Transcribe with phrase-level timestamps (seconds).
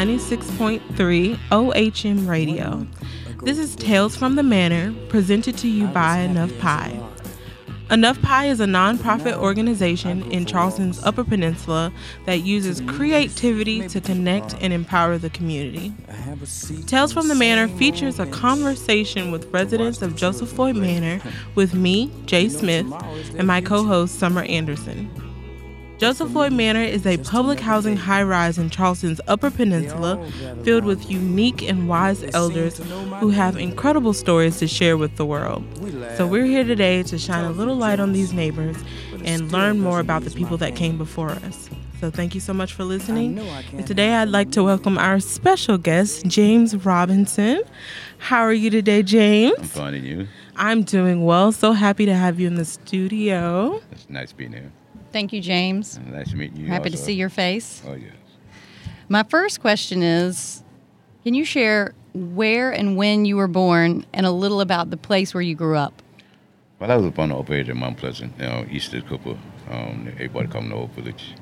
[0.00, 2.86] 96.3 OHM Radio.
[3.42, 6.98] This is Tales from the Manor, presented to you by Enough Pie.
[7.90, 11.92] Enough Pie is a nonprofit organization in Charleston's Upper Peninsula
[12.24, 15.92] that uses creativity to connect and empower the community.
[16.86, 21.20] Tales from the Manor features a conversation with residents of Joseph Floyd Manor
[21.56, 22.86] with me, Jay Smith,
[23.36, 25.29] and my co host, Summer Anderson.
[26.00, 30.26] Joseph Floyd Manor is a public housing high rise in Charleston's Upper Peninsula
[30.62, 32.78] filled with unique and wise elders
[33.18, 35.62] who have incredible stories to share with the world.
[36.16, 38.78] So, we're here today to shine a little light on these neighbors
[39.26, 41.68] and learn more about the people that came before us.
[42.00, 43.38] So, thank you so much for listening.
[43.38, 47.60] And today, I'd like to welcome our special guest, James Robinson.
[48.16, 49.58] How are you today, James?
[49.58, 50.28] I'm fine, and you?
[50.56, 51.52] I'm doing well.
[51.52, 53.82] So happy to have you in the studio.
[53.92, 54.72] It's nice being here.
[55.12, 55.98] Thank you, James.
[55.98, 56.66] Nice to meet you.
[56.66, 57.82] Happy to see your face.
[57.86, 58.12] Oh yes.
[59.08, 60.62] My first question is
[61.24, 65.34] Can you share where and when you were born and a little about the place
[65.34, 66.02] where you grew up?
[66.78, 69.06] Well, I was up on the upper edge of Mount Pleasant, you know, east of
[69.06, 69.36] Cooper.
[69.68, 71.34] Um, everybody called me the old village.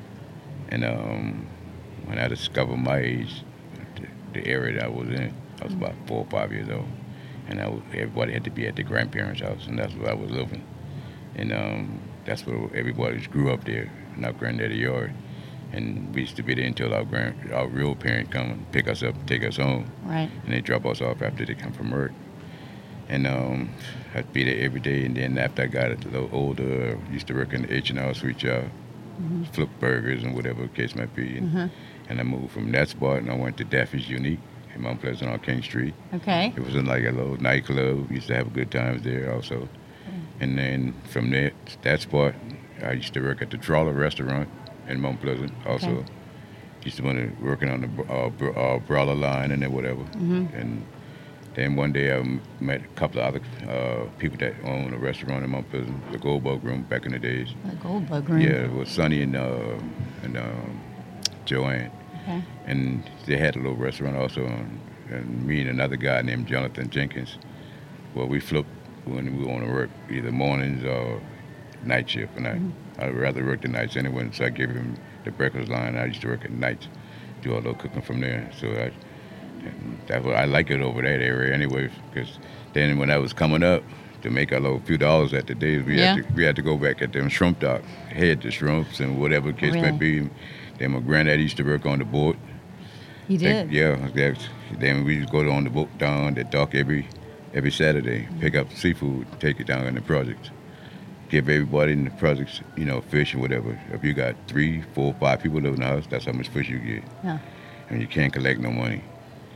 [0.71, 1.47] And um,
[2.07, 3.45] when I discovered my age,
[3.95, 6.89] the, the area that I was in, I was about four or five years old.
[7.47, 10.15] And I was, everybody had to be at their grandparents' house, and that's where I
[10.15, 10.65] was living.
[11.37, 15.15] And um, that's where everybody grew up there, in our granddaddy yard.
[15.73, 18.87] And we used to be there until our grand, our real parent come and pick
[18.87, 19.91] us up, take us home.
[20.05, 20.31] Right.
[20.45, 22.13] and they drop us off after they come from work.
[23.09, 23.71] And um,
[24.15, 25.05] I'd be there every day.
[25.07, 27.91] And then after I got a little older, I used to work in the H
[27.91, 28.65] and R sweet shop,
[29.53, 31.39] flip burgers and whatever the case might be.
[31.39, 31.71] And,
[32.09, 34.41] and I moved from that spot and I went to Daffy's Unique
[34.75, 35.95] in Mount Pleasant on King Street.
[36.15, 36.53] Okay.
[36.57, 38.09] It was in like a little nightclub.
[38.09, 39.69] We used to have good times there also.
[40.41, 42.35] And then from there, that spot,
[42.83, 44.49] I used to work at the Trawler Restaurant
[44.89, 45.89] in Mount Pleasant also.
[45.91, 46.05] Okay.
[46.85, 50.03] Used to want to working on the uh, br- uh, broiler line and then whatever.
[50.15, 50.87] And
[51.55, 52.23] then one day I
[52.61, 56.19] met a couple of other uh, people that own a restaurant in Mount Pleasant, the
[56.19, 57.49] Goldbug Room back in the days.
[57.65, 58.41] The Goldbug Room.
[58.41, 59.75] Yeah, it was Sonny and uh,
[60.23, 60.81] and um,
[61.47, 61.91] Joanne
[62.23, 62.45] Okay.
[62.67, 64.45] and they had a little restaurant also.
[64.47, 67.39] And, and me and another guy named Jonathan Jenkins,
[68.15, 68.69] well, we flipped
[69.15, 71.21] when we want to work either mornings or
[71.85, 72.37] night shift.
[72.37, 73.01] And I, mm-hmm.
[73.01, 75.97] I'd rather work the nights anyway, so I gave him the breakfast line.
[75.97, 76.89] I used to work at nights,
[77.43, 78.51] do all the cooking from there.
[78.59, 78.93] So I,
[80.07, 82.39] that's what I like it over that area anyway, because
[82.73, 83.83] then when I was coming up
[84.23, 86.15] to make a little few dollars at the days, we Yeah.
[86.17, 89.21] had to we had to go back at them shrimp dock, head the shrimps and
[89.21, 89.91] whatever the case Really?
[89.91, 90.29] might be.
[90.79, 92.37] Then my granddad used to work on the boat.
[93.29, 93.73] You Take- did?
[93.73, 94.49] yeah, that's,
[94.79, 97.07] then we just go on the boat down the dock every
[97.55, 100.51] every Saturday, pick up seafood, take it down in the projects.
[101.29, 103.79] Give everybody in the projects, you know, fish or whatever.
[103.93, 106.69] If you got three, four, five people living in the house, that's how much fish
[106.69, 107.05] you get.
[107.23, 107.39] Yeah.
[107.91, 109.03] And you can't collect no money.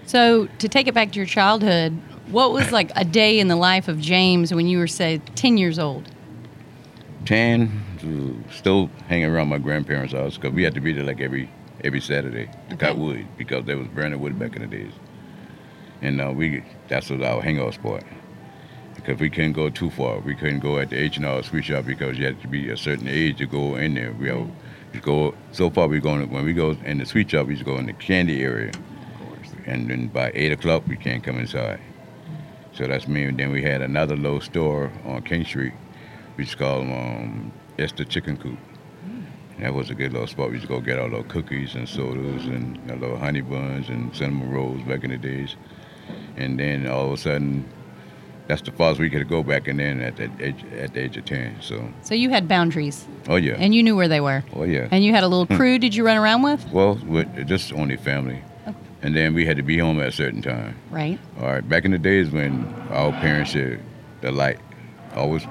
[0.05, 1.93] So, to take it back to your childhood,
[2.29, 5.57] what was like a day in the life of James when you were, say, 10
[5.57, 6.11] years old?
[7.25, 7.81] Ten,
[8.51, 11.49] still hanging around my grandparents' house because we had to be there like every
[11.85, 14.93] every Saturday to cut wood because there was burning wood back in the days.
[16.03, 18.03] And uh, we that's was our hangout spot
[18.97, 20.19] because we couldn't go too far.
[20.21, 22.69] We couldn't go at the H and R sweet shop because you had to be
[22.71, 24.13] a certain age to go in there.
[24.13, 24.51] We all,
[25.01, 25.89] go so far.
[25.89, 27.47] We going when we go in the sweet shop.
[27.47, 28.73] We just go in the candy area,
[29.65, 31.81] and then by eight o'clock we can't come inside.
[32.75, 33.25] So that's me.
[33.25, 35.75] And then we had another little store on King Street.
[36.37, 38.59] We just called um, Esther Chicken Coop.
[39.05, 40.49] And that was a good little spot.
[40.49, 43.89] We used to go get our little cookies and sodas and our little honey buns
[43.91, 45.57] and cinnamon rolls back in the days.
[46.37, 47.69] And then all of a sudden,
[48.49, 51.17] that's the farthest we could go back and then at the age, at the age
[51.17, 51.59] of 10.
[51.61, 53.55] So, So, you had boundaries oh yeah.
[53.55, 54.45] and you knew where they were.
[54.55, 54.89] oh yeah.
[54.91, 55.57] And you had a little hmm.
[55.57, 56.67] crew did you run around with?
[56.73, 58.43] well, with just only family.
[59.05, 60.77] And then we had to be home at a certain time.
[60.89, 61.19] Right.
[61.41, 63.81] All right, back in the days when our parents said
[64.21, 64.61] the light,
[65.17, 65.45] always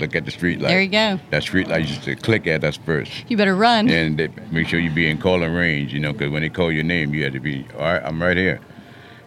[0.00, 0.68] look at the street light.
[0.68, 1.20] There you go.
[1.30, 3.12] That street light used to click at us first.
[3.28, 3.88] You better run.
[3.88, 4.16] and
[4.50, 7.14] make sure you be in calling range, you know, because when they call your name,
[7.14, 8.60] you had to be, all right, I'm right here.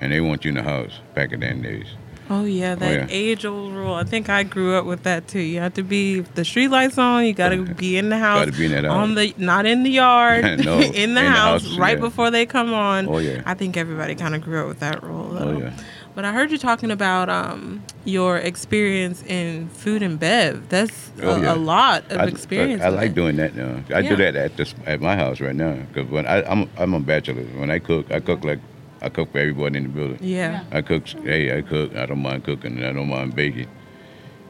[0.01, 1.88] And they want you in the house back in them days.
[2.31, 3.07] Oh yeah, that yeah.
[3.10, 3.96] age old rule.
[3.96, 5.40] I think I grew up with that too.
[5.40, 7.25] You have to be the street lights on.
[7.25, 8.46] You got to be in the house.
[8.46, 8.94] Gotta be in that house.
[8.94, 10.44] On the not in the yard.
[10.63, 12.01] No, in the in the house, house, right yeah.
[12.01, 13.07] before they come on.
[13.07, 13.42] Oh, yeah.
[13.48, 15.36] I think everybody kind of grew up with that rule.
[15.40, 15.74] Oh, yeah.
[16.13, 20.69] But I heard you talking about um, your experience in food and bev.
[20.69, 21.54] That's Oh, a, yeah.
[21.54, 22.81] a lot of I, experience.
[22.84, 23.16] I, I like it.
[23.16, 23.81] doing that now.
[23.96, 26.94] I do that at this at my house right now because when I, I'm I'm
[26.94, 27.44] a bachelor.
[27.57, 28.60] When I cook, I cook like
[29.01, 30.19] I cook for everybody in the building.
[30.22, 30.63] Yeah.
[30.72, 31.07] I cook.
[31.07, 31.96] Hey, I cook.
[31.96, 32.78] I don't mind cooking.
[32.78, 33.68] and I don't mind baking.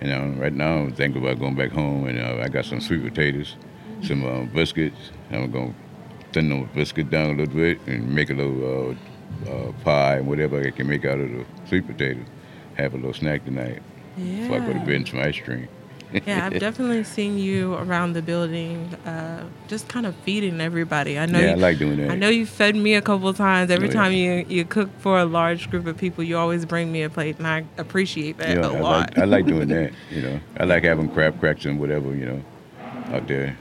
[0.02, 2.80] You know, right now I'm thinking about going back home and uh, I got some
[2.80, 3.56] sweet potatoes,
[4.02, 5.12] some uh, biscuits.
[5.30, 5.74] I'm gonna
[6.32, 8.96] thin those biscuits down a little bit and make a little
[9.46, 12.22] uh, uh, pie and whatever I can make out of the sweet potato.
[12.76, 13.82] Have a little snack tonight.
[14.18, 14.48] Yeah.
[14.48, 15.68] So I could have been some ice cream.
[16.26, 21.20] Yeah, I've definitely seen you around the building, uh, just kind of feeding everybody.
[21.20, 21.40] I know.
[21.40, 22.12] Yeah, you, I like doing that.
[22.12, 23.70] I know you fed me a couple of times.
[23.72, 23.98] Every Oh, yeah.
[24.02, 27.10] time you you cook for a large group of people, you always bring me a
[27.10, 29.00] plate, and I appreciate that Yeah, a I lot.
[29.00, 29.92] like I like doing that.
[30.12, 32.14] You know, I like having crab cracks and whatever.
[32.16, 32.44] You know,
[33.14, 33.56] out there.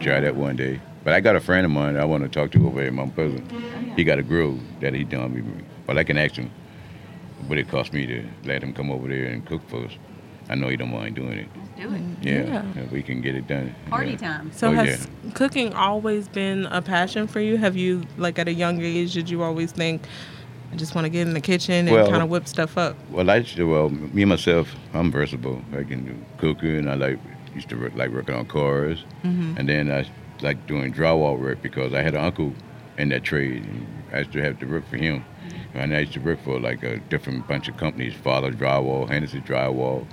[0.00, 0.80] Try that one day.
[1.04, 3.14] But I got a friend of mine I want to talk to over here, Mount
[3.14, 3.50] Pleasant.
[3.96, 5.42] He got a grill that he done me.
[5.86, 6.50] But I can ask him
[7.46, 9.92] what it cost me to let him come over there and cook for us.
[10.48, 11.48] I know you don't mind doing it.
[11.76, 12.00] Do it.
[12.22, 12.82] Yeah, Yeah.
[12.82, 13.74] if we can get it done.
[13.88, 14.16] Party yeah.
[14.16, 14.52] time.
[14.52, 17.56] so Oh, has cooking always been a passion for you?
[17.56, 20.02] Have you like at a young age did you always think
[20.72, 22.96] I just want to get in the kitchen and Well- kind of whip stuff up?
[23.10, 25.62] Well, I used to, well, me myself, I'm versatile.
[25.72, 26.88] I can do cooking.
[26.88, 27.18] I like
[27.54, 29.58] used to work, like working on cars, mm-hmm.
[29.58, 30.06] and then I
[30.40, 32.52] like doing drywall work because I had an uncle
[32.98, 33.62] in that trade.
[33.64, 35.78] And I used to have to work for him, mm-hmm.
[35.78, 39.42] and I used to work for like a different bunch of companies: Father Drywall, Henderson
[39.42, 40.06] Drywall,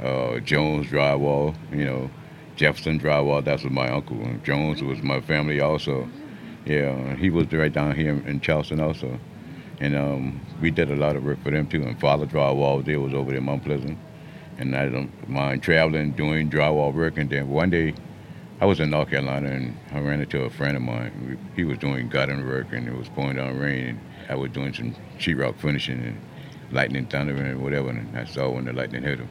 [0.00, 1.54] uh, Jones Drywall.
[1.70, 2.10] You know,
[2.56, 3.44] Jefferson Drywall.
[3.44, 4.20] That's was my uncle.
[4.22, 6.08] And Jones was my family also.
[6.64, 9.18] Yeah, he was right down here in Charleston also.
[9.80, 11.82] And um, we did a lot of work for them too.
[11.82, 13.98] And Father Drywall there was over there in Mount Pleasant.
[14.56, 17.18] And I don't mind traveling, doing drywall work.
[17.18, 17.94] And then one day,
[18.60, 21.38] I was in North Carolina and I ran into a friend of mine.
[21.56, 23.88] He was doing garden work and it was pouring down rain.
[23.88, 24.00] And
[24.30, 26.20] I was doing some sheetrock finishing and
[26.70, 27.90] lightning, thunder, and whatever.
[27.90, 29.28] And I saw when the lightning hit him.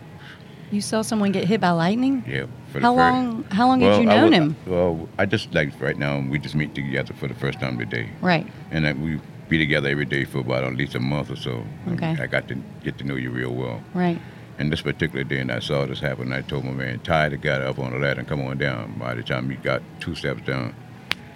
[0.74, 2.24] You saw someone get hit by lightning?
[2.28, 2.46] Yeah.
[2.72, 3.44] For the How first- long?
[3.52, 4.56] How long had you known was- him?
[4.66, 8.10] Well, I just like right now we just meet together for the first time today
[8.22, 8.48] Right.
[8.72, 11.64] and that we be together every day for about at least a month or so.
[11.92, 12.18] Okay.
[12.20, 13.84] I got to get to know you real well.
[13.94, 14.20] Right.
[14.58, 17.38] And this particular day, and I saw this happen, I told my man, tie the
[17.38, 18.96] guy up on the ladder and come on down.
[18.98, 20.74] By the time he got two steps down,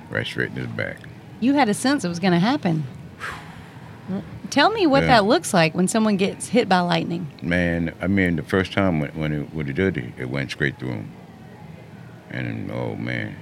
[0.09, 0.97] right straight in his back.
[1.41, 2.85] You had a sense it was going to happen.
[4.49, 5.07] Tell me what Yeah.
[5.07, 7.27] that looks like when someone gets hit by lightning.
[7.41, 10.51] Man, I mean, the first time when, when, it, when it did it, it went
[10.51, 11.11] straight through him.
[12.29, 13.35] And oh man,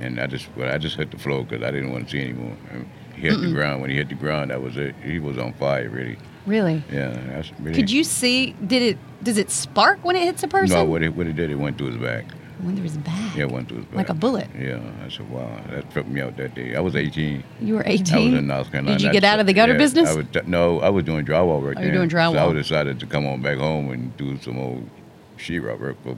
[0.00, 2.22] and I just well, I just hit the floor because I didn't want to see
[2.22, 2.56] anymore.
[2.70, 3.82] And he hit the ground.
[3.82, 4.94] When he hit the ground, that was it.
[5.04, 6.16] He was on fire, really.
[6.46, 6.82] Really?
[6.90, 7.74] Yeah, that's really.
[7.76, 8.52] Could you see?
[8.66, 8.98] Did it?
[9.22, 10.74] Does it spark when it hits a person?
[10.74, 12.24] No, what it, what it did, it went through his back.
[12.62, 13.36] When there was back.
[13.36, 13.96] Yeah, went through his back.
[13.96, 14.48] Like a bullet.
[14.58, 16.76] Yeah, I said, wow, that tripped me out that day.
[16.76, 17.42] I was 18.
[17.60, 17.88] You were 18.
[17.88, 18.36] I was 18.
[18.36, 18.98] in North Carolina.
[18.98, 20.08] Did you get out of the gutter yeah, business?
[20.10, 21.76] I was, no, I was doing drywall work.
[21.78, 22.34] Oh, you're doing drywall.
[22.34, 24.88] So I decided to come on back home and do some old
[25.38, 26.16] sheetrock work for,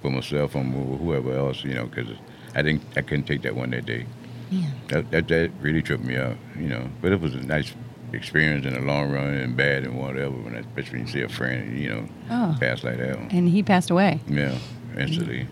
[0.00, 2.08] for myself and whoever else, you know, because
[2.54, 4.06] I didn't, I couldn't take that one that day.
[4.50, 4.66] Yeah.
[4.88, 6.88] That, that that really tripped me out, you know.
[7.00, 7.72] But it was a nice
[8.12, 10.30] experience in the long run and bad and whatever.
[10.32, 12.56] When especially when you see a friend, you know, Oh.
[12.60, 13.16] pass like that.
[13.32, 14.20] And he passed away.
[14.28, 14.58] Yeah,
[14.98, 15.48] instantly.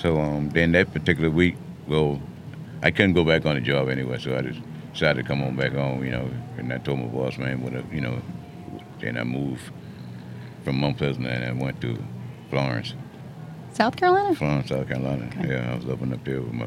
[0.00, 1.56] So um, then that particular week,
[1.86, 2.20] well,
[2.82, 4.60] I couldn't go back on the job anyway, so I just
[4.92, 6.30] decided to come on back home, you know.
[6.56, 8.20] And I told my boss, man, what, a- you know.
[9.00, 9.62] Then I moved
[10.64, 11.98] from Mount Pleasant and I went to
[12.50, 12.94] Florence,
[13.72, 14.34] South Carolina?
[14.34, 15.26] Florence, South Carolina.
[15.26, 15.48] Okay.
[15.48, 16.66] Yeah, I was living up there with my.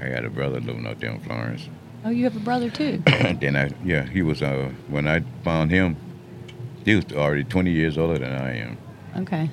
[0.00, 1.68] I had a brother living out there in Florence.
[2.04, 3.02] Oh, you have a brother too.
[3.06, 4.42] and then I, yeah, he was.
[4.42, 5.96] Uh, when I found him,
[6.84, 8.78] he was already 20 years older than I am.
[9.18, 9.50] Okay.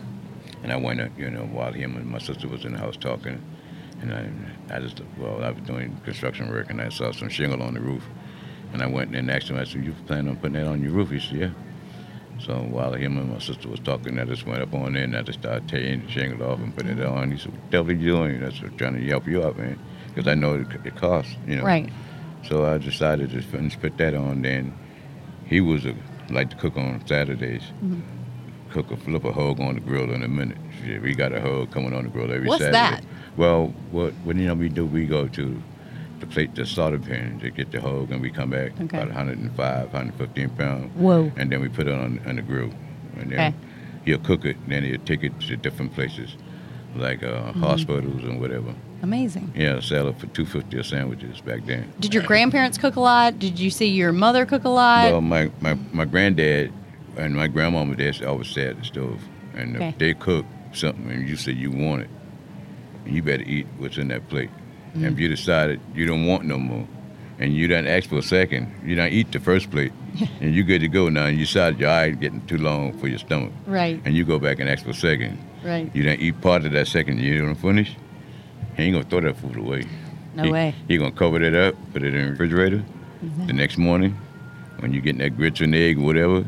[0.64, 2.98] And I went, up, you know, while him and my sister was in the house
[2.98, 3.42] talking,
[4.02, 7.62] and I, I just, well, I was doing construction work, and I saw some shingle
[7.62, 8.04] on the roof,
[8.74, 10.92] and I went and asked him, I said, "You plan on putting that on your
[10.92, 11.50] roof?" He said, "Yeah."
[12.40, 15.18] So while him and my sister was talking, I just went up on there and
[15.18, 17.32] I just started tearing the shingle off and putting it on.
[17.32, 19.58] He said, "What the hell are you doing?" I said, "Trying to help you out,
[19.58, 21.90] man, because I know it, it costs, you know." Right.
[22.48, 24.42] So I decided to finish put that on.
[24.44, 24.74] Then
[25.46, 25.96] he was a,
[26.30, 27.64] like to cook on Saturdays.
[27.84, 28.19] Mm-hmm.
[28.72, 30.58] Cook a flip a hog on the grill in a minute.
[31.02, 32.78] We got a hog coming on the grill every What's Saturday.
[33.02, 33.04] that?
[33.36, 34.86] Well, what what you know we do?
[34.86, 35.62] We go to
[36.20, 38.98] the plate the slaughter pen to get the hog, and we come back Okay.
[38.98, 41.32] about 105, 115 pounds, Whoa.
[41.38, 42.70] and then we put it on on the grill,
[43.20, 43.54] and then Okay.
[44.06, 44.56] he'll cook it.
[44.58, 46.36] And then he'll take it to different places,
[46.96, 47.62] like uh, Mm-hmm.
[47.62, 48.76] hospitals and whatever.
[49.02, 49.52] Amazing.
[49.56, 51.92] Yeah, sell it for 250 a sandwiches back then.
[52.00, 53.40] Did your grandparents cook a lot?
[53.40, 55.06] Did you see your mother cook a lot?
[55.12, 56.72] Well, my, my, my granddad
[57.18, 59.22] and my grandmama, they always sat at the stove.
[59.56, 59.90] And Okay.
[59.90, 62.10] if they cook something and you say you want it,
[63.06, 64.50] you better eat what's in that plate.
[64.94, 65.20] And if mm.
[65.20, 66.88] you decided you don't want no more,
[67.40, 69.94] and you didn't ask for a second, you don't eat the first plate,
[70.42, 73.08] and you good to go now, and you decided your eye getting too long for
[73.08, 74.02] your stomach, right.
[74.06, 75.90] and you go back and ask for a second, Right.
[75.94, 77.96] you don't eat part of that second, you don't finish,
[78.76, 79.84] he ain't gonna throw that food away.
[80.36, 80.76] No he, way.
[80.88, 82.84] He gonna cover that up, put it in the refrigerator.
[83.48, 84.18] The next morning,
[84.80, 86.46] when you getting that grits and egg, or whatever,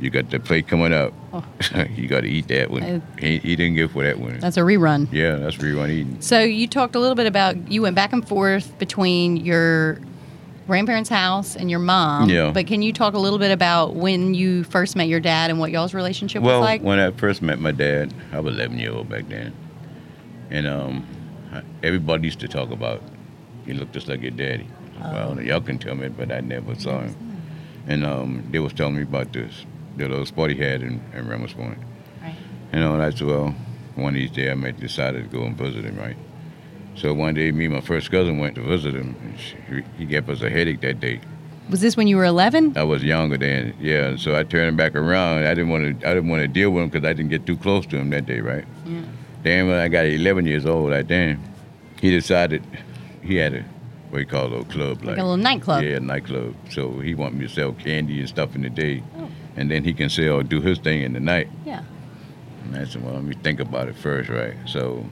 [0.00, 1.12] you got the plate coming up.
[1.32, 1.44] Oh.
[1.94, 2.82] you got to eat that one.
[2.82, 4.38] Uh, he, he didn't give for that one.
[4.40, 5.08] That's a rerun.
[5.12, 6.20] yeah, that's rerun eating.
[6.20, 10.00] So you talked a little bit about you went back and forth between your
[10.66, 12.28] grandparents' house and your mom.
[12.28, 12.50] Yeah.
[12.52, 15.58] But can you talk a little bit about when you first met your dad and
[15.58, 16.80] what y'all's relationship Well, was like?
[16.82, 19.52] Well, when I first met my dad, I was 11 year old back then,
[20.48, 21.06] and um,
[21.82, 23.02] everybody used to talk about
[23.66, 24.66] he looked just like your daddy.
[25.00, 27.42] Well, y'all can tell me, but I never saw him.
[27.86, 29.64] And um, they was telling me about this
[29.96, 31.78] the little spot he had in, in Reynolds Point.
[32.22, 32.36] Right.
[32.72, 33.54] You know, and I said, well,
[33.96, 36.16] one of these days I might decided to go and visit him, right?
[36.96, 39.14] So one day, me and my first cousin went to visit him.
[39.22, 41.20] and she- He gave us a headache that day.
[41.68, 42.72] Was this when you were 11?
[42.76, 44.16] I was younger then, yeah.
[44.16, 45.44] So I turned him back around.
[45.44, 46.08] I didn't want to.
[46.08, 48.10] I didn't want to deal with him because I didn't get too close to him
[48.10, 48.64] that day, right?
[48.84, 49.02] Yeah.
[49.44, 51.38] Then when I got 11 years old, like then,
[52.00, 52.62] he decided
[53.22, 53.64] he had a
[54.10, 55.84] what you call a little club, Like a little nightclub.
[55.84, 56.56] Yeah, nightclub.
[56.70, 59.04] So he wanted me to sell candy and stuff in the day.
[59.56, 61.48] And then he can sell do his thing in the night.
[61.64, 61.82] Yeah.
[62.64, 64.54] And I said, well, let me think about it first, right?
[64.66, 65.04] So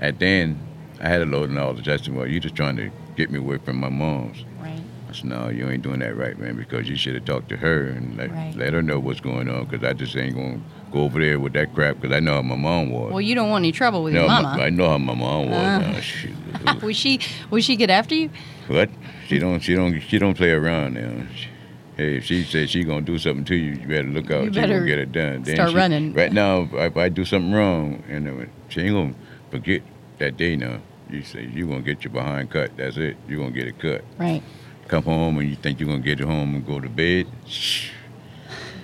[0.00, 0.58] at then,
[1.00, 3.38] I had a load and all I said, well, you're just trying to get me
[3.38, 4.44] away from my mom's.
[4.60, 4.80] Right.
[5.08, 7.56] I said, no, you ain't doing that right, man, because you should have talked to
[7.56, 8.54] her and let, Right.
[8.56, 11.38] let her know what's going on, because I just ain't going to go over there
[11.40, 13.12] with that crap, because I know how my mom was.
[13.12, 14.62] Well, you don't want any trouble with no, your my- mama.
[14.62, 15.56] I know how my mom was.
[15.58, 15.78] Uh.
[15.78, 16.00] now.
[16.00, 16.34] Shoot.
[16.82, 17.18] was she
[17.50, 18.30] was she get after you?
[18.68, 18.88] what?
[19.26, 21.26] She don't, she don't, she don't play around now.
[21.34, 21.48] She-
[21.96, 24.44] Hey, if she says she gonna do something to you, you better look out.
[24.44, 25.44] You she better gonna get it done.
[25.44, 26.12] start she- running.
[26.12, 29.14] Right now, if I do something wrong, and she ain't gonna
[29.50, 29.82] forget
[30.18, 30.80] that day now.
[31.10, 32.76] You say you gonna get your behind cut.
[32.76, 33.16] That's it.
[33.28, 34.02] You gonna get it cut.
[34.18, 34.42] Right.
[34.88, 37.26] come home and you think you're gonna get it home and go to bed.
[37.46, 37.90] Shh.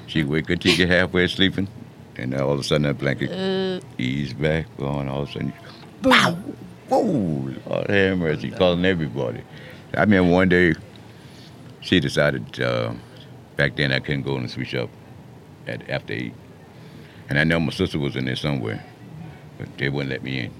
[0.07, 1.69] She wake up till you get halfway sleeping,
[2.17, 5.09] and all of a sudden that blanket Uh, ease back on.
[5.09, 5.55] All of a sudden, you
[6.03, 6.11] go.
[6.11, 6.39] wow,
[6.89, 9.43] whoa, Lord have mercy, calling everybody.
[9.97, 10.75] I mean, one day
[11.81, 12.93] she decided uh,
[13.57, 14.91] back then I couldn't go in the sweet shop
[15.67, 16.35] at after eight,
[17.29, 18.85] and I know my sister was in there somewhere,
[19.59, 20.53] but they wouldn't let me in.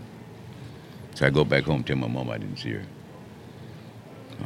[1.15, 2.85] So I go back home, tell my mom I didn't see her.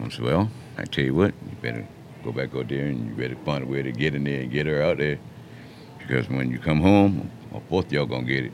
[0.02, 1.86] I said, well, I tell you what, you better
[2.24, 4.50] go back out there and you better find a way to get in there and
[4.50, 5.18] get her out there.
[5.98, 8.52] Because when you come home, well, both y'all gonna get it.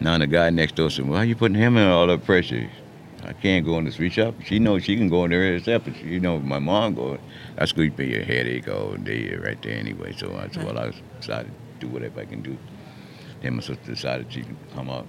[0.00, 2.70] Now the guy next door said, why you putting him in all that pressure?
[3.24, 4.34] I can't go in the sweet shop.
[4.44, 7.18] She knows she can go in there herself, but she know my mom go.
[7.56, 10.12] That's gonna be a headache all day right there anyway.
[10.16, 12.56] So I said, well, I decided to do whatever I can do.
[13.40, 15.06] Then my sister decided she can come out.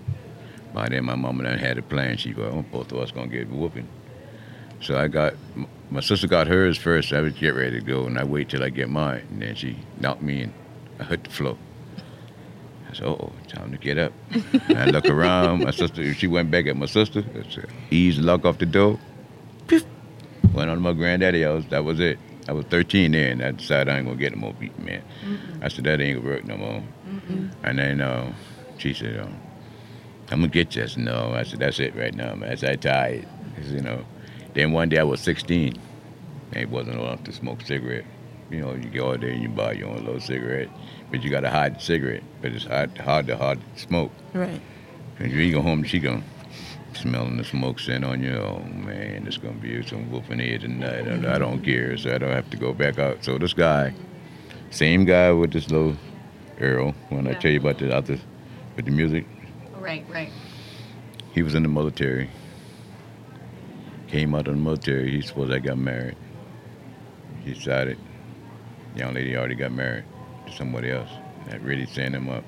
[0.74, 2.18] By then my mom and I had a plan.
[2.18, 3.88] She go, oh, both of us gonna get a whooping.
[4.80, 5.34] So I got
[5.90, 7.14] my sister got hers first.
[7.14, 9.26] I was get ready to go, and I wait till I get mine.
[9.32, 10.54] And then she knocked me, and
[11.00, 11.58] I hit the floor.
[12.94, 14.14] I said, "Oh, time to get up."
[14.70, 15.64] and I look around.
[15.64, 17.24] My sister, she went back at my sister.
[17.36, 19.00] I said, Ease lock off the door.
[19.68, 19.84] Poof.
[20.54, 21.64] Went on to my granddaddy house.
[21.70, 22.20] That was it.
[22.48, 23.42] I was 13 then.
[23.42, 25.02] I decided I ain't gonna get no more beating, man.
[25.62, 26.84] I said that ain't gonna work no more.
[27.64, 28.32] And then uh,
[28.78, 29.36] she said, um,
[30.30, 32.56] "I'm gonna get you." I said, "No." I said, "That's it right now, man." I
[32.56, 34.04] said, "I tired." 'Cause, you know.
[34.54, 35.74] Then one day I was 16.
[36.52, 38.06] And it wasn't allowed to smoke cigarette.
[38.52, 40.70] You know, you go out there and you buy your own little cigarette,
[41.14, 42.24] but you gotta hide the cigarette.
[42.42, 44.12] But it's hard, hard to hard to smoke.
[44.34, 44.60] Right.
[45.20, 46.24] And you go home, she gonna
[46.94, 48.34] smelling the smoke scent on you.
[48.34, 51.06] Oh man, it's gonna be some whooping here tonight.
[51.08, 53.24] And I don't care, so I don't have to go back out.
[53.24, 53.94] So this guy,
[54.72, 55.96] same guy with this little
[56.60, 56.96] Earl.
[57.10, 58.18] When I tell you about the other,
[58.76, 59.28] with the music,
[59.78, 60.32] Right, right.
[61.36, 62.32] he was in the military.
[64.08, 65.12] Came out of the military.
[65.12, 66.16] He supposed I got married.
[67.46, 68.00] He decided,
[68.96, 70.13] young lady already got married to
[70.54, 71.10] somebody else.
[71.50, 72.44] That really sent him up.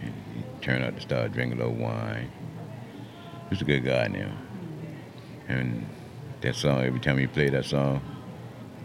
[0.00, 2.30] And he turned out to start drinking a little wine.
[3.50, 4.32] He's a good guy now.
[5.48, 5.86] And
[6.40, 8.00] that song, every time he played that song,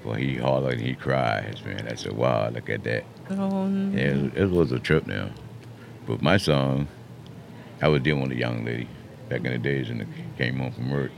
[0.04, 1.88] boy, he hollered and he cries, man.
[1.90, 3.06] I said, wow, look at that.
[3.30, 5.30] Oh, Yeah, it, it was a trip now.
[6.08, 6.88] But my song,
[7.82, 8.88] I was dealing with a young lady
[9.30, 10.06] back in the days and
[10.38, 11.12] came home from work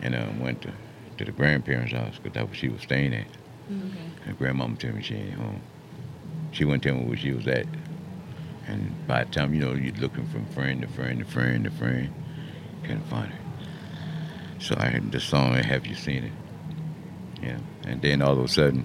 [0.00, 0.72] and uh, went to,
[1.18, 3.26] to the grandparents' house because that's where she was staying at.
[4.26, 5.60] And grandmama told me she ain't home.
[6.52, 7.66] She wouldn't tell me where she was at.
[8.66, 11.70] And by the time, you know, you're looking from friend to friend to friend to
[11.70, 12.12] friend,
[12.82, 13.38] couldn't find her.
[14.60, 16.32] So I heard the song, Have You Seen It?
[17.42, 17.58] Yeah.
[17.84, 18.84] And then all of a sudden,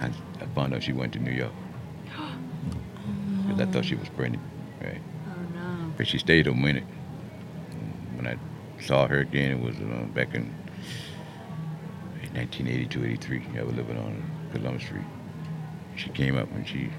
[0.00, 0.06] I,
[0.40, 1.52] I found out she went to New York.
[3.46, 4.42] Because I thought she was pregnant,
[4.80, 5.02] right?
[5.28, 5.92] Oh no.
[5.98, 6.84] But she stayed a minute.
[8.16, 8.38] When I
[8.82, 10.44] saw her again, it was uh, back in
[12.32, 13.44] 1982, 83.
[13.58, 14.22] I was living on
[14.54, 15.04] Columbus Street.
[15.96, 16.90] She came up when she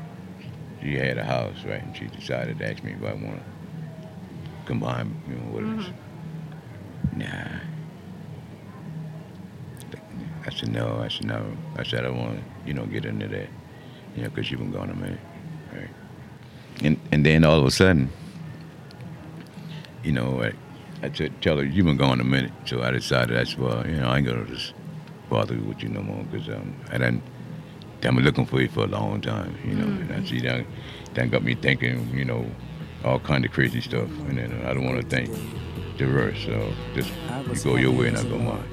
[0.82, 1.82] she had a house, right?
[1.82, 3.44] And she decided to ask me if I want to
[4.66, 5.92] combine, you know, with us.
[7.16, 7.60] Nah.
[10.46, 11.00] I said no.
[11.02, 11.58] I said no.
[11.76, 13.50] I said I don't want to, you know, get into that,
[14.16, 15.20] you know, because she been gone a minute,
[15.74, 15.90] right?
[16.84, 18.10] And and then all of a sudden,
[20.04, 20.54] you know, I,
[21.06, 22.52] I said, tell her, you've been gone a minute.
[22.66, 24.74] So I decided, I said, well, you know, I ain't going to just
[25.30, 27.22] bother with you no more because um, I done,
[28.06, 29.86] I've been looking for you for a long time, you know.
[29.86, 30.26] And I mm-hmm.
[30.26, 30.66] see that,
[31.14, 32.46] that got me thinking, you know,
[33.04, 34.10] all kind of crazy stuff.
[34.28, 35.30] And then I don't want to think
[35.98, 36.44] the rest.
[36.46, 37.12] So just
[37.48, 38.64] you go your way and I go mine.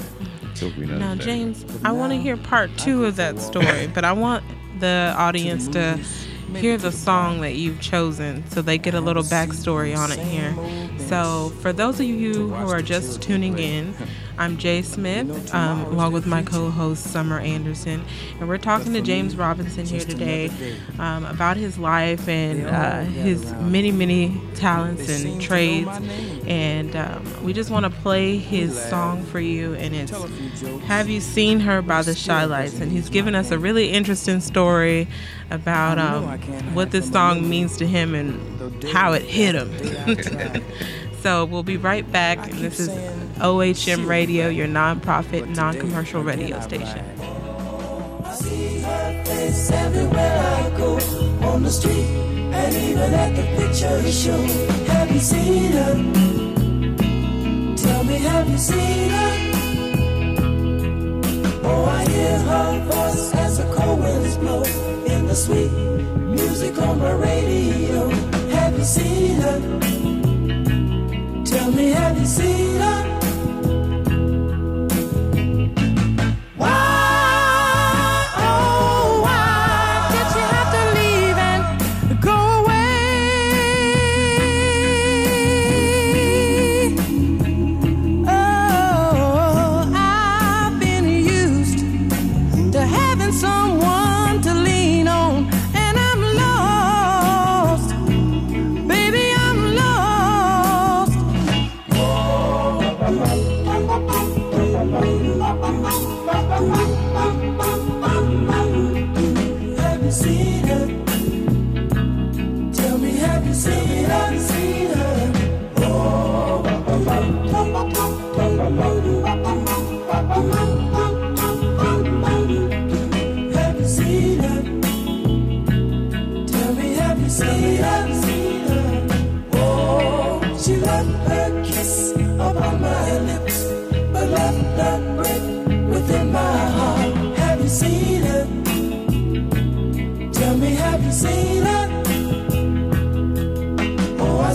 [0.55, 1.15] So Now.
[1.15, 4.45] James, I want to hear part two of that story, but I want
[4.81, 5.99] the audience to
[6.55, 10.55] hear the song that you've chosen so they get a little backstory on it here.
[11.09, 13.95] So, for those of you who are just tuning in,
[14.39, 18.03] I'm Jay Smith, um, along with my co host Summer Anderson,
[18.41, 20.51] and we're talking to James Robinson here today
[20.99, 25.91] um, about his life and uh, his many, many talents and trades.
[26.47, 30.13] And um, we just want to play his song for you, and it's
[30.87, 32.81] Have You Seen Her by the Chi-Lites?
[32.81, 35.09] And he's given us a really interesting story
[35.51, 40.65] about um, what this song means to him and how it hit him.
[41.21, 42.39] so we'll be right back.
[42.51, 42.89] And this is
[43.43, 47.05] OHM Radio, your nonprofit, non commercial radio station.
[48.37, 50.95] see her face everywhere I go
[51.49, 52.07] on the street
[52.55, 54.41] and even at the picture show.
[54.93, 55.95] Have you seen her?
[57.77, 59.33] Tell me, have you seen her?
[61.65, 64.63] Oh, I hear her voice as the cold winds blow
[65.05, 68.09] in the sweet music on my radio.
[68.55, 69.59] Have you seen her?
[71.45, 72.72] Tell me, have you seen
[92.73, 93.62] to having someone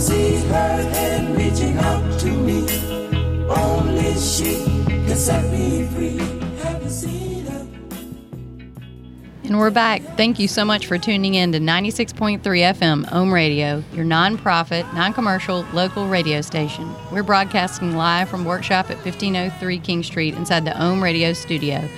[0.00, 2.60] See her hand reaching out to me.
[3.48, 6.18] Only she can set me free.
[9.48, 10.02] And we're back.
[10.16, 15.14] Thank you so much for tuning in to 96.3 FM Ohm Radio, your nonprofit, non
[15.14, 16.94] commercial, local radio station.
[17.10, 21.88] We're broadcasting live from workshop at 1503 King Street inside the Ohm Radio studio.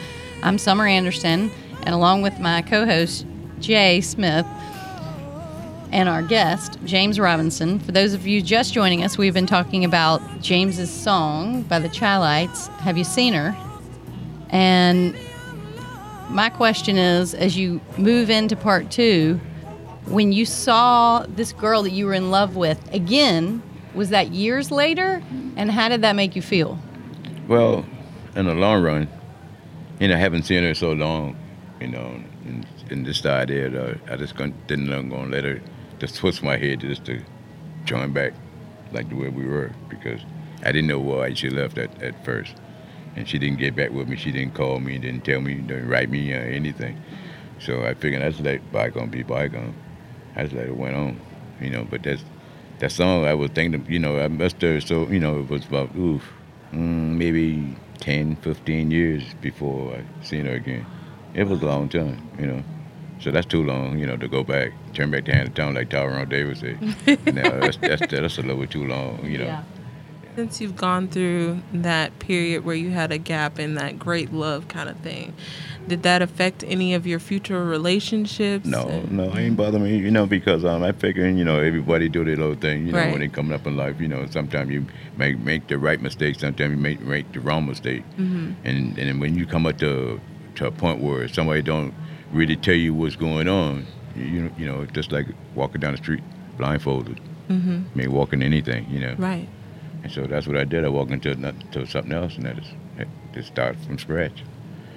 [0.45, 1.51] I'm Summer Anderson,
[1.83, 3.27] and along with my co host,
[3.59, 4.47] Jay Smith,
[5.93, 7.79] and our guest, James Robinson.
[7.79, 11.89] For those of you just joining us, we've been talking about James's song by the
[11.89, 13.57] Chi-Lites, Have You Seen Her?
[14.51, 15.15] And
[16.29, 19.41] my question is as you move into part two,
[20.07, 23.63] when you saw this girl that you were in love with again,
[23.95, 25.23] was that years later?
[25.57, 26.79] And how did that make you feel?
[27.49, 27.85] Well,
[28.37, 29.09] in the long run,
[29.99, 31.37] you know, I haven't seen her so long,
[31.81, 35.45] you know, and, and the idea that I just didn't know I'm going to let
[35.45, 35.61] her
[36.01, 37.23] just twist my head just to
[37.85, 38.33] join back
[38.93, 40.21] like the way we were because
[40.63, 42.55] I didn't know why she left at, at first.
[43.17, 44.17] And she didn't get back with me.
[44.17, 47.01] She didn't call me, didn't tell me, didn't write me or anything.
[47.59, 49.75] So I figured that's let bygone be bygone.
[50.37, 51.21] Just let it went on,
[51.61, 51.85] you know.
[51.85, 52.23] But that's
[52.79, 55.67] that song I was thinking, you know, I must have so, you know, it was
[55.67, 56.23] about oof,
[56.73, 60.87] mm, maybe 10, 15 years before I seen her again.
[61.35, 62.65] It was a long time, you know.
[63.21, 65.75] So that's too long, you know, to go back, turn back the hand of town
[65.75, 66.81] like Tyrone Davis said.
[67.35, 69.45] no, that's, that's that's a little bit too long, you know.
[69.45, 69.63] Yeah.
[70.37, 74.69] Since you've gone through that period where you had a gap in that great love
[74.69, 75.35] kind of thing,
[75.89, 78.65] did that affect any of your future relationships?
[78.65, 81.59] No, And- no, it ain't bother me, you know, because um, I figure, you know,
[81.59, 83.11] everybody do their little thing, you know, Right.
[83.11, 84.87] when they coming up in life, you know, sometimes you
[85.19, 88.53] make make the right mistake, sometimes you make make the wrong mistake, Mm-hmm.
[88.65, 90.21] and and when you come up to
[90.55, 91.93] to a point where somebody don't
[92.33, 96.23] really tell you what's going on, you you know, just like walking down the street
[96.57, 97.83] blindfolded, mm-hmm.
[97.95, 99.49] I mean, walking anything, you know, Right.
[100.03, 100.85] and so that's what I did.
[100.85, 104.43] I walked into not, to something else, and I just had to start from scratch.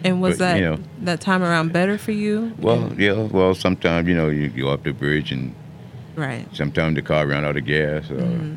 [0.03, 2.53] And was But, that you know- that time around better for you?
[2.59, 5.55] Well, yeah, well, sometimes you know you go up the bridge and
[6.15, 6.45] Right.
[6.55, 8.55] Sometimes the car ran out of gas, or Mm-hmm.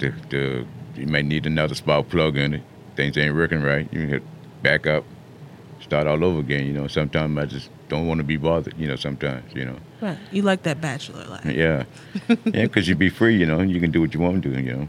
[0.00, 0.66] the, the
[1.00, 2.62] you may need another spark plug in it.
[2.94, 3.88] Things ain't working right.
[3.90, 4.22] You hit
[4.62, 5.04] back up,
[5.80, 6.66] start all over again.
[6.66, 8.74] You know, sometimes I just don't want to be bothered.
[8.78, 9.76] You know, sometimes you know.
[10.00, 10.18] Right.
[10.32, 11.44] You like that bachelor life.
[11.44, 11.84] Yeah,
[12.28, 13.36] yeah, because you be free.
[13.36, 14.58] You know, and you can do what you want to do.
[14.58, 14.88] You know.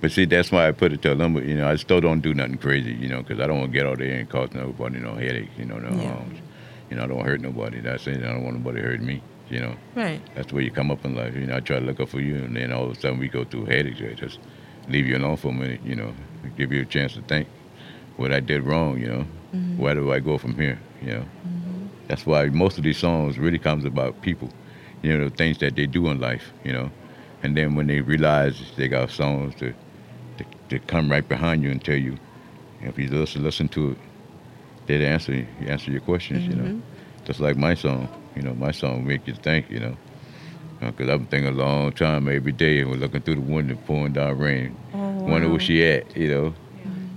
[0.00, 1.44] But see, that's why I put it to a limit.
[1.44, 2.94] You know, I still don't do nothing crazy.
[2.94, 5.50] You know, because I don't want to get out there and cause nobody no headache.
[5.56, 6.14] You know, no Yeah.
[6.14, 6.40] harms.
[6.90, 7.80] You know, I don't hurt nobody.
[7.80, 8.24] That's it.
[8.24, 9.22] I don't want nobody hurt me.
[9.50, 9.74] You know.
[9.94, 10.20] Right.
[10.34, 11.36] That's where you come up in life.
[11.36, 13.18] You know, I try to look out for you, and then all of a sudden
[13.18, 14.00] we go through headaches.
[14.00, 14.38] I just
[14.88, 15.80] leave you alone for a minute.
[15.84, 16.14] You know,
[16.56, 17.46] give you a chance to think
[18.16, 18.98] what I did wrong.
[18.98, 19.78] You know, mm-hmm.
[19.78, 20.78] where do I go from here?
[21.02, 21.59] You know, mm-hmm.
[22.10, 24.50] That's why most of these songs really comes about people.
[25.00, 26.52] You know, the things that they do in life.
[26.64, 26.90] You know,
[27.44, 29.72] and then when they realize they got songs to
[30.38, 32.18] to, to come right behind you and tell you,
[32.80, 33.98] if you listen listen to it,
[34.86, 36.48] they'd answer answer your questions.
[36.48, 37.24] You know, mm-hmm.
[37.24, 38.08] just like my song.
[38.34, 39.70] You know, my song make you think.
[39.70, 39.96] You know.
[40.82, 43.42] Uh, because I've been thinking a long time every day and we're looking through the
[43.42, 44.74] window pouring down rain.
[44.94, 46.54] Oh, Wonder where she at, you know.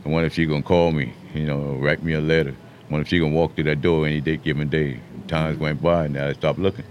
[0.06, 2.54] I wonder if she gonna call me, you know, write me a letter.
[2.94, 5.00] Wonder if she gonna walk through that door any day given day.
[5.28, 6.86] Times went by and I stopped looking,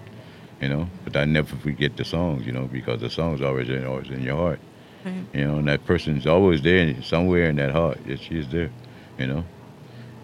[0.60, 0.88] you know.
[1.04, 4.22] But I never forget the songs, you know, because the songs always in always in
[4.22, 4.60] your heart.
[5.04, 5.24] Right.
[5.32, 7.98] You know, and that person's always there somewhere in that heart.
[8.06, 8.70] Yeah, she's there,
[9.18, 9.44] you know.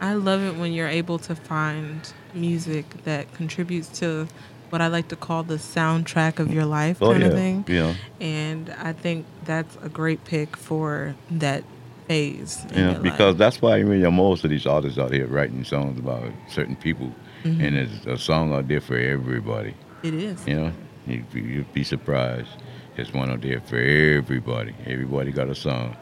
[0.00, 4.28] I love it when you're able to find music that contributes to
[4.70, 7.64] what I like to call the soundtrack of your life oh, kind of thing.
[7.66, 7.94] Yeah.
[8.20, 11.64] And I think that's a great pick for that
[12.08, 12.64] phase.
[12.72, 13.38] in You know, because life.
[13.38, 17.12] that's why you know most of these artists out here writing songs about certain people,
[17.44, 17.60] Mm-hmm.
[17.64, 19.74] and there's a song out there for everybody.
[20.02, 20.44] it is.
[20.46, 20.72] You know,
[21.06, 22.48] you'd be, you'd be surprised.
[22.96, 24.74] There's one out there for everybody.
[24.86, 25.96] Everybody got a song.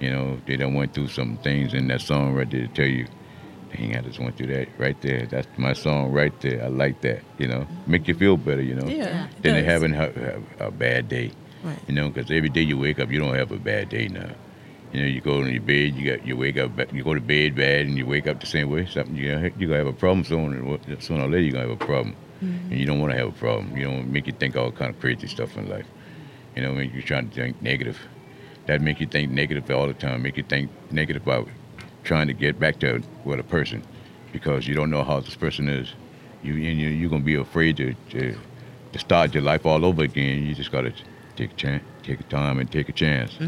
[0.00, 2.86] You know, they done went through some things in that song right there to tell
[2.86, 3.06] you,
[3.76, 5.26] dang, I just went through that right there.
[5.26, 6.64] That's my song right there.
[6.64, 7.20] I like that.
[7.36, 8.62] You know, make you feel better.
[8.62, 9.70] You know, Yeah, it than they does.
[9.70, 11.32] having have, have a bad day.
[11.62, 11.78] Right.
[11.86, 14.30] You know, because every day you wake up, you don't have a bad day now.
[14.92, 17.20] You know, you go in your bed, you got you wake up, you go to
[17.20, 18.86] bed bad, and you wake up the same way.
[18.86, 21.40] Something you gonna you gonna have a problem sooner sooner or later.
[21.40, 22.70] You are gonna have a problem, mm-hmm.
[22.70, 23.76] and you don't want to have a problem.
[23.76, 25.86] You don't make you think all kind of crazy stuff in life.
[26.56, 27.98] You know, when you're trying to think negative,
[28.66, 30.22] that make you think negative all the time.
[30.22, 31.48] Make you think negative about
[32.04, 33.82] trying to get back to with a person
[34.32, 35.92] because you don't know how this person is.
[36.42, 38.38] You and you you're gonna be afraid to, to
[38.92, 40.46] to start your life all over again.
[40.46, 40.92] You just gotta
[41.36, 43.38] take a chance, take a time, and take a chance.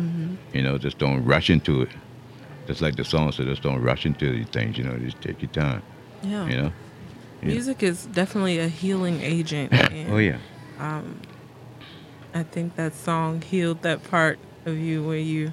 [0.52, 1.88] You know, just don't rush into it.
[2.66, 4.76] Just like the song said, just don't rush into these things.
[4.78, 5.82] You know, just take your time.
[6.22, 6.46] Yeah.
[6.46, 6.72] You know.
[7.42, 7.48] Yeah.
[7.48, 9.72] Music is definitely a healing agent.
[9.92, 10.38] and Oh yeah.
[10.78, 11.20] Um,
[12.34, 15.52] I think that song healed that part of you where you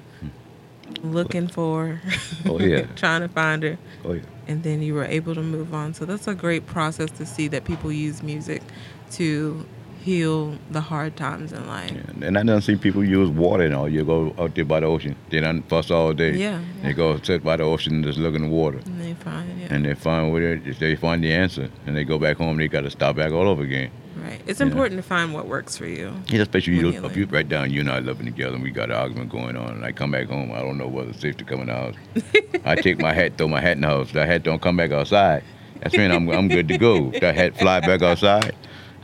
[1.02, 2.00] looking for
[2.46, 2.82] Oh yeah.
[2.96, 4.22] trying to find her Oh yeah.
[4.46, 5.94] and then you were able to move on.
[5.94, 8.62] So that's a great process to see that people use music
[9.12, 9.66] to
[10.04, 11.90] heal the hard times in life.
[11.92, 13.88] Yeah, And I done see people use water and all.
[13.88, 15.16] You go out there by the ocean.
[15.30, 16.32] They done fuss all day.
[16.36, 16.60] Yeah.
[16.82, 18.78] They go sit by the ocean and just look in the water.
[18.86, 19.66] And they find yeah.
[19.74, 21.68] And they find what it, they find the answer.
[21.86, 22.56] And they go back home.
[22.58, 23.90] They got to start back all over again.
[24.22, 24.40] right.
[24.46, 24.66] It's Yeah.
[24.66, 26.12] important to find what works for you.
[26.28, 28.90] Yeah, especially you, if you right down, you and I living together, and we got
[28.90, 31.36] an argument going on, and I come back home, I don't know whether it's safe
[31.38, 31.94] to come in the house.
[32.64, 34.12] I take my hat, throw my hat in the house.
[34.12, 35.42] That hat don't come back outside.
[35.80, 37.10] That's mean I'm I'm good to go.
[37.20, 38.54] That hat fly back outside,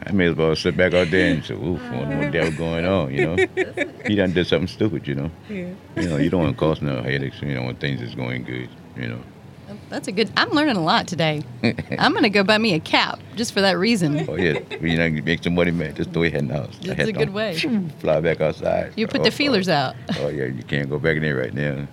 [0.07, 2.43] I may as well sit back out there and say, "Oof, I wonder what the
[2.43, 3.37] hell going on?" You know,
[4.07, 5.07] he done did something stupid.
[5.09, 5.73] You know, Yeah.
[5.97, 7.41] you know, you don't want to cause no headaches.
[7.41, 8.69] You know, when things is going good.
[8.97, 9.21] You know.
[9.89, 10.31] That's a good.
[10.37, 11.43] I'm learning a lot today.
[11.99, 14.27] I'm gonna go buy me a cap just for that reason.
[14.29, 16.79] Oh yeah, you know, you make somebody mad, just throw your hat in the house.
[16.83, 17.57] The That's a good don't way.
[18.01, 18.93] Fly back outside.
[18.97, 19.73] You put Oh, the feelers oh.
[19.73, 19.97] out.
[20.19, 21.89] Oh yeah, you can't go back in there right now.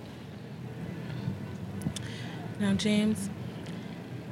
[2.60, 3.30] Now, James,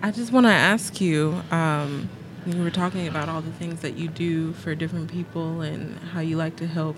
[0.02, 1.42] I just want to ask you.
[1.50, 2.08] Um,
[2.46, 6.20] you were talking about all the things that you do for different people and how
[6.20, 6.96] you like to help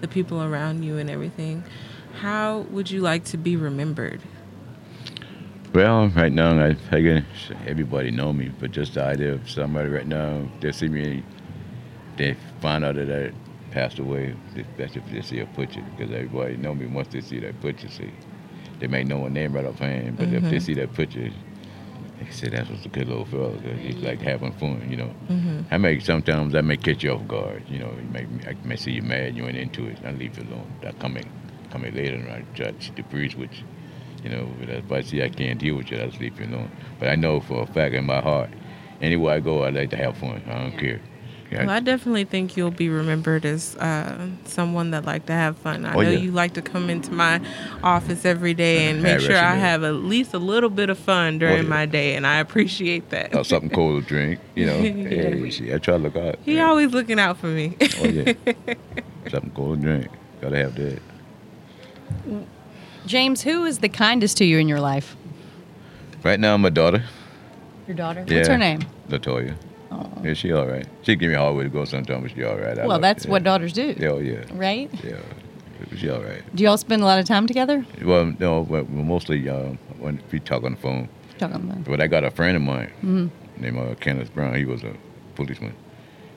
[0.00, 1.64] the people around you and everything.
[2.20, 4.20] How would you like to be remembered?
[5.74, 7.24] Well, right now, I figure
[7.66, 11.24] everybody know me, but just the idea of somebody right now, they see me,
[12.16, 13.32] they find out that I
[13.72, 17.40] passed away, especially if they see a picture, because everybody know me once they see
[17.40, 17.88] that picture.
[17.88, 18.12] See,
[18.78, 20.58] they may know my name right offhand, but if they mm-hmm.
[20.58, 21.30] see that picture,
[22.20, 23.52] they say that was a good little fella.
[23.58, 25.10] 'cause He's like having fun, you know.
[25.28, 25.60] Mm-hmm.
[25.74, 27.92] I may sometimes I may catch you off guard, you know.
[28.00, 29.98] You may I may see you mad, you ain't into it.
[30.04, 30.70] I leave you alone.
[30.86, 31.24] I come in,
[31.70, 33.64] come in later and I judge the breeze with you.
[34.22, 36.46] You know, but if I see I can't deal with you, I just leave you
[36.46, 36.70] alone.
[36.98, 38.48] But I know for a fact in my heart,
[39.02, 40.42] anywhere I go, I like to have fun.
[40.48, 41.00] I don't care.
[41.52, 45.56] Yeah, Well, I definitely think you'll be remembered as uh, someone that like to have
[45.58, 45.84] fun.
[45.84, 46.18] I Oh, know yeah.
[46.18, 47.40] you like to come into my
[47.82, 51.38] office every day and make sure I have at least a little bit of fun
[51.38, 51.68] during Oh, yeah.
[51.68, 53.34] my day, and I appreciate that.
[53.36, 54.78] or something cold to drink, you know.
[54.80, 56.38] hey, see, I try to look out.
[56.44, 56.66] he yeah.
[56.66, 57.76] always looking out for me.
[58.00, 58.32] Oh yeah,
[59.30, 60.08] something cold to drink.
[60.40, 61.00] Gotta have that.
[63.06, 65.16] James, who is the kindest to you in your life?
[66.22, 67.04] Right now, my daughter.
[67.86, 68.24] Your daughter?
[68.26, 68.36] Yeah.
[68.38, 68.80] What's her name?
[69.08, 69.54] Latoya.
[69.94, 70.10] Oh.
[70.24, 70.86] Yeah, she all right.
[71.02, 72.78] She give me a hard way to go sometimes, but she all right.
[72.78, 73.30] I Well, that's yeah.
[73.30, 74.90] what daughters do, Yeah, oh, yeah, right?
[75.04, 75.18] yeah.
[75.96, 76.42] She all right.
[76.56, 77.84] Do y'all spend a lot of time together?
[78.02, 81.08] Well, no, but mostly uh, when we talk on the phone.
[81.38, 81.84] Talking about.
[81.84, 83.30] But I got a friend of mine Mhm.
[83.58, 84.54] named uh, Kenneth Brown.
[84.56, 84.92] He was a
[85.36, 85.74] policeman.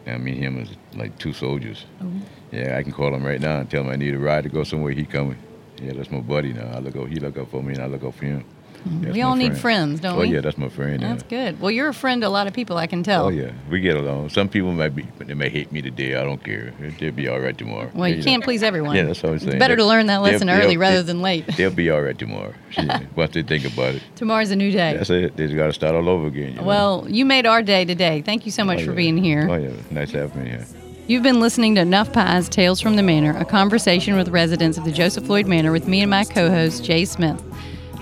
[0.05, 1.85] And me and him is like two soldiers.
[2.01, 2.05] Oh.
[2.51, 4.49] Yeah, I can call him right now and tell him I need a ride to
[4.49, 4.91] go somewhere.
[4.93, 5.37] He coming.
[5.81, 6.69] Yeah, that's my buddy now.
[6.73, 8.43] I look up, he look up for me, and I look up for him.
[8.87, 9.01] Mm-hmm.
[9.01, 10.27] That's we all need friends, don't oh we?
[10.27, 11.01] Oh yeah, that's my friend.
[11.01, 11.09] yeah.
[11.09, 11.59] That's good.
[11.59, 13.25] Well, you're a friend to a lot of people, I can tell.
[13.25, 14.29] Oh yeah, we get along.
[14.29, 16.15] Some people might be, they may hate me today.
[16.15, 16.73] I don't care.
[16.99, 17.89] They'll be all right tomorrow.
[17.93, 18.23] Well, you know.
[18.23, 18.95] can't please everyone.
[18.95, 19.53] Yeah, that's what I'm saying.
[19.53, 21.47] It's better to learn that they'll- lesson they'll- early rather than late.
[21.57, 22.53] They'll be all right tomorrow.
[22.77, 24.95] Yeah, Once they think about it, Tomorrow's a new day.
[24.95, 25.35] that's it.
[25.35, 26.51] They got to start all over again.
[26.51, 26.63] you know?
[26.63, 28.21] Well, you made our day today.
[28.21, 28.95] Thank you so much Oh, for yeah.
[28.97, 29.47] being here.
[29.49, 30.65] Oh yeah, nice having me here.
[31.07, 34.83] You've been listening to Enough Pies Tales from the Manor, a conversation with residents of
[34.83, 37.41] the Joseph Floyd Manor with me and my co host, Jay Smith.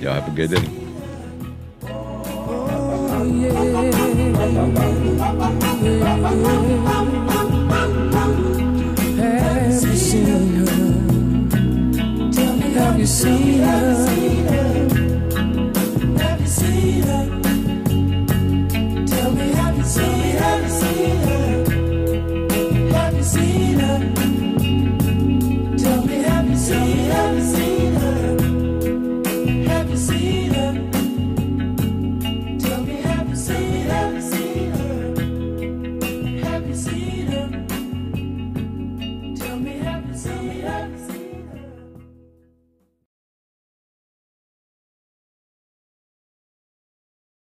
[0.00, 0.64] Y'all have a good day.
[3.10, 3.26] Have
[5.82, 7.39] you seen
[13.00, 14.69] you seen her?